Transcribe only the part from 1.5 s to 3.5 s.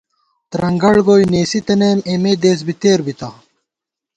تنَئیم، اېمےدېسبی تېربِتہ